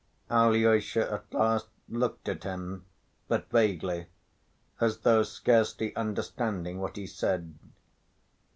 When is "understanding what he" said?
5.95-7.05